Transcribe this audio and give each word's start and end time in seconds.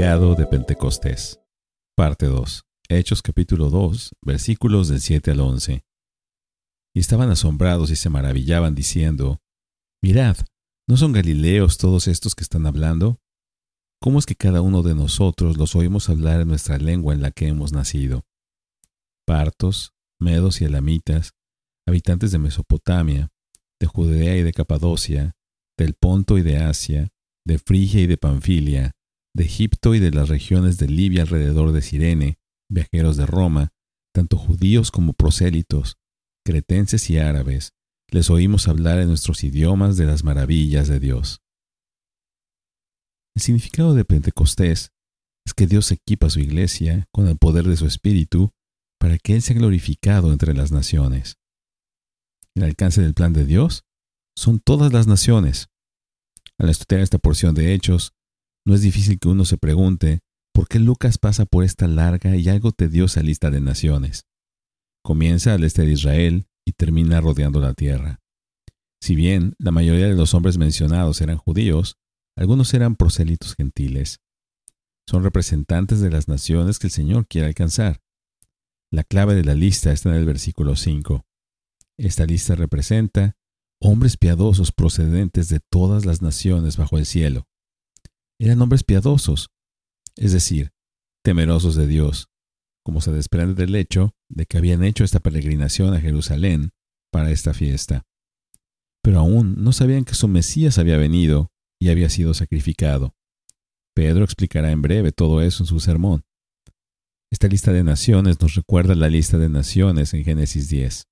De 0.00 0.46
Pentecostés. 0.46 1.38
Parte 1.94 2.24
2. 2.24 2.64
Hechos 2.88 3.20
capítulo 3.20 3.68
2, 3.68 4.14
versículos 4.22 4.88
del 4.88 4.98
7 4.98 5.32
al 5.32 5.40
11. 5.40 5.84
Y 6.94 7.00
estaban 7.00 7.28
asombrados 7.28 7.90
y 7.90 7.96
se 7.96 8.08
maravillaban 8.08 8.74
diciendo, 8.74 9.42
Mirad, 10.02 10.38
¿no 10.88 10.96
son 10.96 11.12
galileos 11.12 11.76
todos 11.76 12.08
estos 12.08 12.34
que 12.34 12.42
están 12.42 12.64
hablando? 12.64 13.20
¿Cómo 14.00 14.18
es 14.18 14.24
que 14.24 14.36
cada 14.36 14.62
uno 14.62 14.82
de 14.82 14.94
nosotros 14.94 15.58
los 15.58 15.76
oímos 15.76 16.08
hablar 16.08 16.40
en 16.40 16.48
nuestra 16.48 16.78
lengua 16.78 17.12
en 17.12 17.20
la 17.20 17.30
que 17.30 17.48
hemos 17.48 17.74
nacido? 17.74 18.24
Partos, 19.26 19.92
medos 20.18 20.62
y 20.62 20.64
elamitas, 20.64 21.32
habitantes 21.86 22.32
de 22.32 22.38
Mesopotamia, 22.38 23.28
de 23.78 23.86
Judea 23.86 24.34
y 24.38 24.44
de 24.44 24.54
Capadocia, 24.54 25.36
del 25.76 25.92
Ponto 25.92 26.38
y 26.38 26.42
de 26.42 26.56
Asia, 26.56 27.10
de 27.44 27.58
Frigia 27.58 28.00
y 28.00 28.06
de 28.06 28.16
Panfilia, 28.16 28.94
de 29.34 29.44
Egipto 29.44 29.94
y 29.94 29.98
de 29.98 30.10
las 30.10 30.28
regiones 30.28 30.78
de 30.78 30.88
Libia 30.88 31.22
alrededor 31.22 31.72
de 31.72 31.82
Sirene, 31.82 32.38
viajeros 32.68 33.16
de 33.16 33.26
Roma, 33.26 33.72
tanto 34.12 34.36
judíos 34.36 34.90
como 34.90 35.12
prosélitos, 35.12 35.98
cretenses 36.44 37.08
y 37.10 37.18
árabes, 37.18 37.74
les 38.10 38.30
oímos 38.30 38.68
hablar 38.68 38.98
en 38.98 39.08
nuestros 39.08 39.44
idiomas 39.44 39.96
de 39.96 40.06
las 40.06 40.24
maravillas 40.24 40.88
de 40.88 40.98
Dios. 40.98 41.42
El 43.36 43.42
significado 43.42 43.94
de 43.94 44.04
Pentecostés 44.04 44.92
es 45.46 45.54
que 45.54 45.66
Dios 45.66 45.90
equipa 45.92 46.26
a 46.26 46.30
su 46.30 46.40
iglesia 46.40 47.06
con 47.12 47.28
el 47.28 47.38
poder 47.38 47.66
de 47.66 47.76
su 47.76 47.86
Espíritu 47.86 48.50
para 48.98 49.18
que 49.18 49.34
Él 49.34 49.42
sea 49.42 49.56
glorificado 49.56 50.32
entre 50.32 50.54
las 50.54 50.72
naciones. 50.72 51.38
El 52.54 52.64
alcance 52.64 53.00
del 53.00 53.14
plan 53.14 53.32
de 53.32 53.44
Dios 53.44 53.84
son 54.36 54.60
todas 54.60 54.92
las 54.92 55.06
naciones. 55.06 55.68
Al 56.58 56.68
estudiar 56.68 57.00
esta 57.00 57.18
porción 57.18 57.54
de 57.54 57.72
Hechos, 57.72 58.12
no 58.70 58.76
es 58.76 58.82
difícil 58.82 59.18
que 59.18 59.26
uno 59.26 59.44
se 59.44 59.58
pregunte 59.58 60.20
por 60.54 60.68
qué 60.68 60.78
Lucas 60.78 61.18
pasa 61.18 61.44
por 61.44 61.64
esta 61.64 61.88
larga 61.88 62.36
y 62.36 62.48
algo 62.48 62.70
tediosa 62.70 63.20
lista 63.20 63.50
de 63.50 63.60
naciones. 63.60 64.26
Comienza 65.02 65.54
al 65.54 65.64
este 65.64 65.84
de 65.84 65.90
Israel 65.90 66.46
y 66.64 66.74
termina 66.74 67.20
rodeando 67.20 67.58
la 67.58 67.74
tierra. 67.74 68.20
Si 69.02 69.16
bien 69.16 69.54
la 69.58 69.72
mayoría 69.72 70.06
de 70.06 70.14
los 70.14 70.34
hombres 70.34 70.56
mencionados 70.56 71.20
eran 71.20 71.36
judíos, 71.36 71.96
algunos 72.36 72.72
eran 72.72 72.94
prosélitos 72.94 73.56
gentiles. 73.56 74.20
Son 75.08 75.24
representantes 75.24 75.98
de 76.00 76.10
las 76.10 76.28
naciones 76.28 76.78
que 76.78 76.86
el 76.86 76.92
Señor 76.92 77.26
quiere 77.26 77.48
alcanzar. 77.48 78.00
La 78.92 79.02
clave 79.02 79.34
de 79.34 79.42
la 79.42 79.54
lista 79.56 79.90
está 79.90 80.10
en 80.10 80.14
el 80.14 80.26
versículo 80.26 80.76
5. 80.76 81.26
Esta 81.98 82.24
lista 82.24 82.54
representa 82.54 83.34
hombres 83.80 84.16
piadosos 84.16 84.70
procedentes 84.70 85.48
de 85.48 85.58
todas 85.58 86.06
las 86.06 86.22
naciones 86.22 86.76
bajo 86.76 86.98
el 86.98 87.04
cielo 87.04 87.49
eran 88.46 88.60
hombres 88.62 88.84
piadosos, 88.84 89.50
es 90.16 90.32
decir, 90.32 90.72
temerosos 91.22 91.76
de 91.76 91.86
Dios, 91.86 92.30
como 92.82 93.02
se 93.02 93.12
desprende 93.12 93.54
del 93.54 93.74
hecho 93.74 94.14
de 94.30 94.46
que 94.46 94.56
habían 94.56 94.82
hecho 94.82 95.04
esta 95.04 95.20
peregrinación 95.20 95.92
a 95.92 96.00
Jerusalén 96.00 96.70
para 97.12 97.30
esta 97.30 97.52
fiesta. 97.52 98.06
Pero 99.02 99.18
aún 99.18 99.62
no 99.62 99.72
sabían 99.72 100.04
que 100.04 100.14
su 100.14 100.26
Mesías 100.26 100.78
había 100.78 100.96
venido 100.96 101.52
y 101.78 101.90
había 101.90 102.08
sido 102.08 102.32
sacrificado. 102.32 103.14
Pedro 103.94 104.24
explicará 104.24 104.70
en 104.70 104.80
breve 104.80 105.12
todo 105.12 105.42
eso 105.42 105.62
en 105.62 105.66
su 105.66 105.78
sermón. 105.78 106.24
Esta 107.30 107.46
lista 107.46 107.72
de 107.72 107.84
naciones 107.84 108.40
nos 108.40 108.54
recuerda 108.54 108.94
la 108.94 109.08
lista 109.08 109.36
de 109.36 109.50
naciones 109.50 110.14
en 110.14 110.24
Génesis 110.24 110.68
10, 110.70 111.08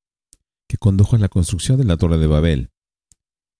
que 0.66 0.78
condujo 0.78 1.16
a 1.16 1.18
la 1.18 1.28
construcción 1.28 1.78
de 1.78 1.84
la 1.84 1.98
Torre 1.98 2.16
de 2.16 2.26
Babel. 2.26 2.70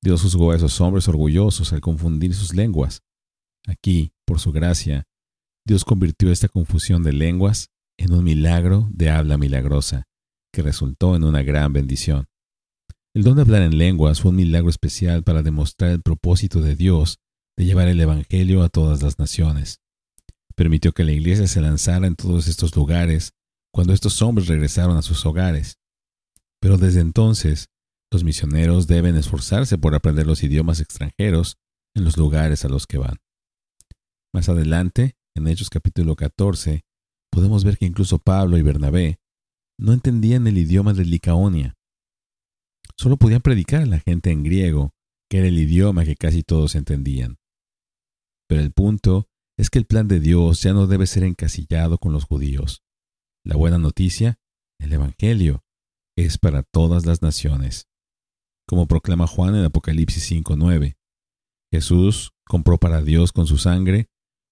Dios 0.03 0.23
juzgó 0.23 0.53
a 0.53 0.57
esos 0.57 0.81
hombres 0.81 1.07
orgullosos 1.09 1.73
al 1.73 1.81
confundir 1.81 2.35
sus 2.35 2.55
lenguas 2.55 3.03
Aquí, 3.69 4.13
por 4.27 4.41
su 4.41 4.51
gracia, 4.51 5.07
Dios 5.67 5.85
convirtió 5.85 6.33
esta 6.33 6.49
confusión 6.49 7.03
de 7.03 7.13
lenguas 7.13 7.69
en 7.99 8.15
un 8.15 8.25
milagro 8.25 8.89
de 8.91 9.11
habla 9.11 9.37
milagrosa, 9.37 10.05
que 10.53 10.63
resultó 10.63 11.15
en 11.15 11.25
una 11.25 11.43
gran 11.43 11.75
bendición. 11.75 12.27
El 13.15 13.25
don 13.25 13.37
de 13.37 13.43
hablar 13.43 13.63
en 13.63 13.77
lenguas 13.77 14.23
fue 14.23 14.31
un 14.31 14.37
milagro 14.37 14.71
especial 14.71 15.23
para 15.23 15.43
demostrar 15.43 15.91
el 15.91 16.01
propósito 16.01 16.63
de 16.63 16.77
Dios 16.77 17.19
de 17.59 17.67
llevar 17.67 17.89
el 17.89 18.01
Evangelio 18.01 18.63
a 18.63 18.71
todas 18.71 19.03
las 19.03 19.19
naciones. 19.19 19.81
Permitió 20.57 20.93
que 20.93 21.05
la 21.05 21.13
iglesia 21.13 21.47
se 21.47 21.61
lanzara 21.61 22.07
en 22.07 22.17
todos 22.17 22.49
estos 22.49 22.75
lugares 22.75 23.33
cuando 23.71 23.93
estos 23.93 24.23
hombres 24.23 24.49
regresaron 24.49 24.97
a 24.97 25.03
sus 25.03 25.27
hogares. 25.27 25.77
Pero 26.61 26.79
desde 26.79 27.01
entonces, 27.01 27.69
los 28.11 28.25
misioneros 28.25 28.87
deben 28.87 29.17
esforzarse 29.17 29.77
por 29.77 29.95
aprender 29.95 30.27
los 30.27 30.43
idiomas 30.43 30.81
extranjeros 30.81 31.59
en 31.95 32.05
los 32.05 32.17
lugares 32.17 32.65
a 32.65 32.69
los 32.69 32.87
que 32.87 32.97
van. 32.97 33.19
Más 34.39 34.49
adelante, 34.49 35.17
en 35.35 35.49
Hechos 35.49 35.69
capítulo 35.69 36.15
14, 36.15 36.85
podemos 37.29 37.65
ver 37.65 37.77
que 37.77 37.87
incluso 37.87 38.21
Pablo 38.21 38.57
y 38.57 38.63
Bernabé 38.63 39.19
no 39.81 39.93
entendían 39.93 40.47
el 40.47 40.57
idioma 40.59 40.95
de 40.95 41.05
Licaonia. 41.05 41.77
Solo 42.97 43.17
podían 43.17 43.41
predicar 43.41 43.83
a 43.83 43.87
la 43.87 43.99
gente 43.99 44.31
en 44.31 44.45
griego, 44.45 44.93
que 45.29 45.39
era 45.39 45.49
el 45.49 45.59
idioma 45.59 46.05
que 46.05 46.15
casi 46.15 46.45
todos 46.45 46.77
entendían. 46.77 47.39
Pero 48.49 48.63
el 48.63 48.71
punto 48.71 49.29
es 49.59 49.71
que 49.71 49.81
el 49.81 49.87
plan 49.87 50.07
de 50.07 50.21
Dios 50.21 50.63
ya 50.63 50.73
no 50.73 50.87
debe 50.87 51.09
ser 51.09 51.25
encasillado 51.25 51.99
con 51.99 52.13
los 52.13 52.23
judíos. 52.23 52.85
La 53.45 53.57
buena 53.57 53.79
noticia, 53.79 54.39
el 54.79 54.93
Evangelio, 54.93 55.65
es 56.17 56.39
para 56.39 56.63
todas 56.63 57.07
las 57.07 57.23
naciones. 57.23 57.89
Como 58.69 58.87
proclama 58.87 59.27
Juan 59.27 59.57
en 59.57 59.65
Apocalipsis 59.65 60.31
5.9, 60.31 60.97
Jesús 61.73 62.31
compró 62.47 62.79
para 62.79 63.03
Dios 63.03 63.33
con 63.33 63.49
su 63.49 63.59
sangre 63.59 64.09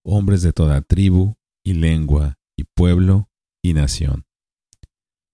hombres 0.06 0.42
de 0.42 0.52
toda 0.52 0.80
tribu 0.82 1.34
y 1.64 1.74
lengua 1.74 2.38
y 2.56 2.64
pueblo 2.64 3.28
y 3.62 3.74
nación. 3.74 4.24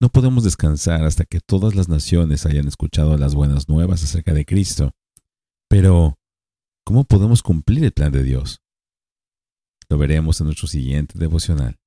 No 0.01 0.09
podemos 0.09 0.43
descansar 0.43 1.05
hasta 1.05 1.23
que 1.25 1.39
todas 1.39 1.75
las 1.75 1.87
naciones 1.87 2.45
hayan 2.45 2.67
escuchado 2.67 3.17
las 3.17 3.35
buenas 3.35 3.69
nuevas 3.69 4.03
acerca 4.03 4.33
de 4.33 4.45
Cristo. 4.45 4.91
Pero, 5.69 6.17
¿cómo 6.85 7.05
podemos 7.05 7.41
cumplir 7.41 7.85
el 7.85 7.93
plan 7.93 8.11
de 8.11 8.23
Dios? 8.23 8.61
Lo 9.89 9.97
veremos 9.97 10.41
en 10.41 10.47
nuestro 10.47 10.67
siguiente 10.67 11.17
devocional. 11.17 11.77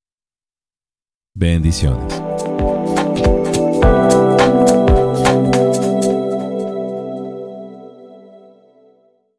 Bendiciones. 1.34 2.14